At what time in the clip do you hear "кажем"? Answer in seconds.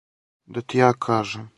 1.09-1.49